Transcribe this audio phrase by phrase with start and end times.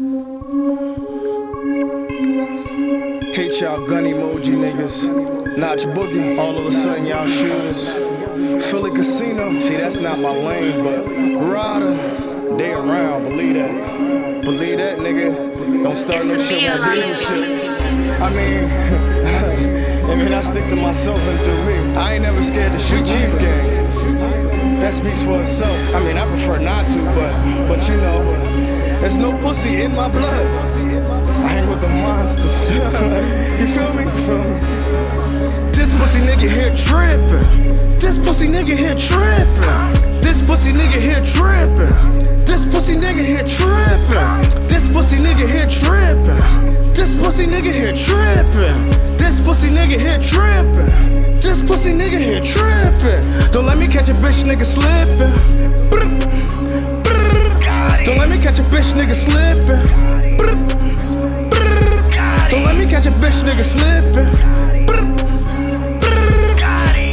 [0.00, 0.06] Hate
[3.60, 5.04] y'all gun emoji niggas.
[5.58, 7.90] Notch boogie, all of a sudden y'all shooters.
[8.70, 14.42] Philly Kasino, see that's not my lane, but Rydah, they around, believe that.
[14.42, 15.36] Believe that, nigga.
[15.82, 17.68] Don't start no shit with real shit.
[18.22, 18.64] I mean,
[20.10, 21.76] I mean, I stick to myself and to me.
[21.96, 24.49] I ain't never scared to shoot Chief Gang.
[24.80, 25.76] That speaks for itself.
[25.94, 27.36] I mean, I prefer not to, but,
[27.68, 28.24] but you know,
[29.00, 30.46] there's no pussy in my blood.
[31.44, 32.44] I hang with the monsters.
[33.60, 34.04] you feel me?
[34.04, 35.70] You feel me?
[35.76, 37.96] This pussy nigga here trippin'.
[37.98, 40.20] This pussy nigga here trippin'.
[40.22, 42.44] This pussy nigga here trippin'.
[42.46, 44.64] This pussy nigga here trippin'.
[44.64, 46.92] This pussy nigga here trippin'.
[46.94, 49.16] This pussy nigga here trippin'.
[49.18, 51.40] This pussy nigga here trippin'.
[51.40, 53.39] This pussy nigga here trippin'.
[53.90, 55.32] Don't let me catch a bitch nigga slippin'.
[58.06, 59.82] Don't let me catch a bitch nigga slippin'.
[62.50, 64.28] Don't let me catch a bitch nigga slippin'.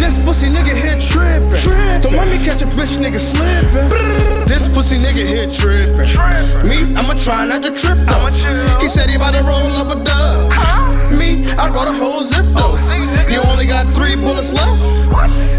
[0.00, 2.00] This pussy nigga here trippin'.
[2.02, 3.88] Don't let me catch a bitch nigga slippin'.
[4.48, 6.68] This pussy nigga here trippin'.
[6.68, 8.26] Me, I'ma try not to trip though.
[8.80, 10.50] He said he about to roll up a dub.
[11.12, 12.76] Me, I brought a whole zip though.
[13.30, 14.82] You only got three bullets left.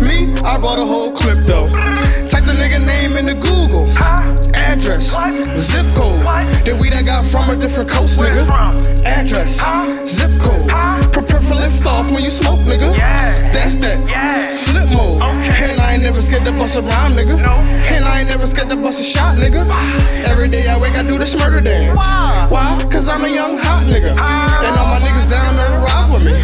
[0.00, 1.03] Me, I brought a whole
[9.34, 9.58] Address,
[10.06, 10.70] zip code.
[11.10, 12.94] Prepare for lift off when you smoke, nigga.
[13.50, 13.98] That's that.
[14.62, 15.22] Flip mode.
[15.58, 17.42] And I ain't never scared to bust a rhyme, nigga.
[17.42, 19.66] And I ain't never scared to bust a shot, nigga.
[20.24, 21.98] Every day I wake, I do this murder dance.
[21.98, 22.78] Why?
[22.92, 24.14] Cause I'm a young hot nigga.
[24.16, 24.62] Ah.
[24.62, 26.38] And all my niggas down there ride with me.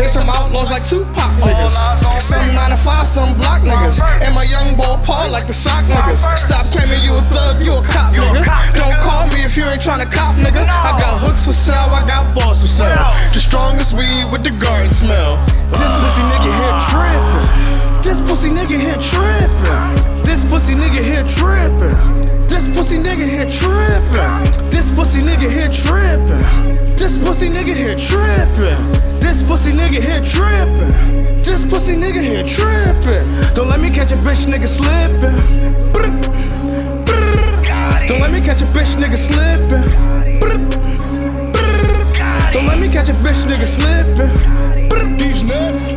[0.00, 1.76] They some outlaws like Tupac niggas.
[2.24, 4.00] Some 9 to 5, some block niggas.
[4.24, 6.24] And my young boy Paul like the sock niggas.
[6.38, 8.48] Stop claiming you a thug, you a cop nigga.
[8.72, 10.64] Don't call me if you ain't tryna cop nigga.
[10.64, 12.96] I got hooks for sale, I got balls for sale.
[13.34, 15.36] The strongest weed with the garden smell.
[15.68, 18.00] This pussy nigga here trippin'.
[18.00, 20.24] This pussy nigga here trippin'.
[20.24, 22.48] This pussy nigga here trippin'.
[22.48, 24.70] This pussy nigga here trippin'.
[24.70, 26.96] This pussy nigga here trippin'.
[26.96, 29.19] This pussy nigga here trippin'.
[29.30, 30.90] This pussy nigga here trippin'.
[31.44, 33.54] This pussy nigga here trippin'.
[33.54, 35.36] Don't let me catch a bitch nigga slippin'.
[38.08, 39.86] Don't let me catch a bitch nigga slippin'.
[42.52, 45.16] Don't let me catch a bitch nigga slippin'.
[45.16, 45.92] These nuts.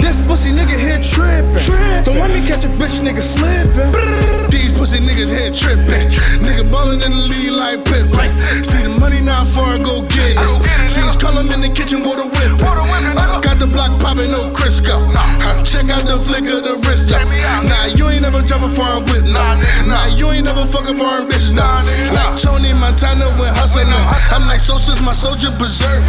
[0.00, 2.04] This pussy nigga here trippin'.
[2.04, 3.90] Don't let me catch a bitch nigga slippin'.
[4.52, 6.12] These pussy niggas head trippin'.
[6.46, 8.30] Nigga ballin' in the lead like Pippen.
[8.62, 10.53] See the money now before I go get it.
[11.44, 12.56] Him in the kitchen, water whippin'.
[12.56, 15.12] Uh, got the block poppin', no Crisco.
[15.12, 17.20] Uh, check out the flick of the wrist though.
[17.68, 19.60] Nah, you ain't never drive a foreign whip, no.
[19.84, 21.68] Nah, you ain't never fuck a foreign bitch, no.
[22.16, 23.84] Like Tony Montana with hustlin'.
[24.32, 26.00] I'm like Sosa's my soldier berserk.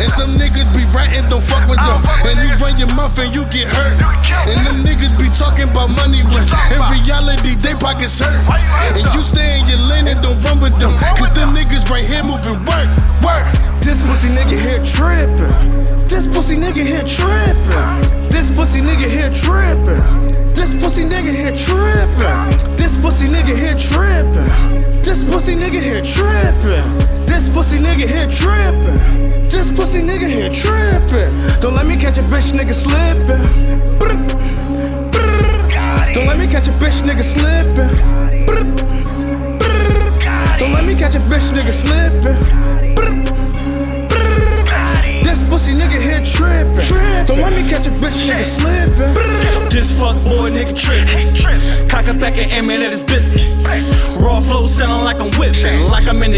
[0.00, 2.00] And some niggas be writing, don't fuck with them.
[2.24, 3.96] And your mouth and you get hurt.
[4.50, 8.34] And them niggas be talking about money when in reality they pockets hurt.
[8.92, 10.92] And you stay in your lane and don't run with them.
[11.16, 12.88] Cause them niggas right here moving work,
[13.24, 13.46] work.
[13.80, 16.04] This pussy nigga here trippin'.
[16.04, 18.28] This pussy nigga here trippin'.
[18.28, 20.52] This pussy nigga here trippin'.
[20.52, 22.76] This pussy nigga here trippin'.
[22.76, 24.97] This pussy nigga here trippin'.
[25.30, 27.26] Pussy nigga here trippin'.
[27.26, 29.48] This pussy nigga here trippin'.
[29.48, 31.60] This pussy nigga here trippin'.
[31.60, 33.40] Don't let me catch a bitch nigga slippin'.
[36.14, 37.96] Don't let me catch a bitch nigga slippin'.
[40.58, 42.36] Don't let me catch a bitch nigga slippin'.
[45.22, 47.26] This pussy nigga here trippin'.
[47.26, 49.14] Don't let me catch a bitch nigga slippin'.
[49.70, 51.88] This fuck boy nigga trippin'.
[51.88, 53.44] Cock it back and aim at his biscuit.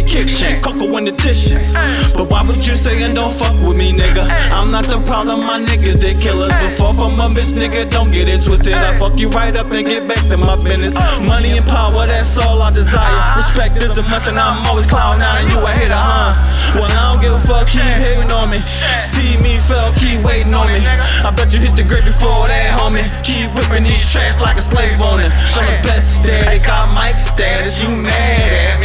[0.01, 0.63] The kitchen.
[0.63, 1.75] Cocoa in the dishes.
[2.15, 4.29] But why would you say and don't fuck with me, nigga?
[4.51, 6.55] I'm not the problem, my niggas they killers.
[6.57, 8.75] Before from a bitch, nigga, don't get it twisted.
[8.75, 10.95] I fuck you right up and get back to my business.
[11.21, 13.37] Money and power, that's all I desire.
[13.37, 16.35] Respect is a must, and I'm always clown out, and you a hater, huh?
[16.75, 18.61] Well, I don't give a fuck, keep hating on me.
[18.99, 20.81] See me fell, keep waiting on me.
[20.87, 23.05] I bet you hit the grave before that, homie.
[23.25, 25.33] Keep whipping these tracks like a slave on it.
[25.57, 27.81] I'm the best static, got mic status.
[27.81, 28.80] You mad at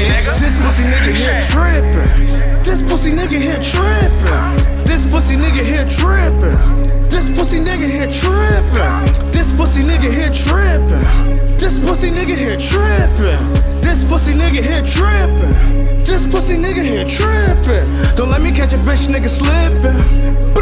[2.65, 4.85] This pussy nigga here trippin'.
[4.85, 7.09] This pussy nigga here trippin'.
[7.09, 9.31] This pussy nigga here trippin'.
[9.31, 11.57] This pussy nigga here trippin'.
[11.59, 13.81] This pussy nigga here trippin'.
[13.81, 16.03] This pussy nigga here trippin'.
[16.03, 18.15] This pussy nigga here trippin'.
[18.15, 20.54] Don't let me catch a bitch nigga slippin'.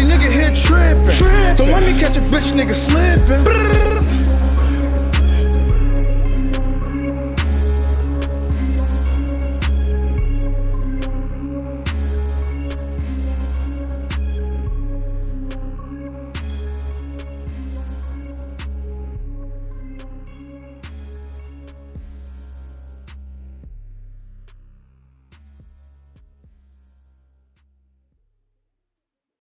[0.00, 1.56] Pussy nigga here trippin'.
[1.56, 3.89] Don't let me catch a bitch nigga slippin'.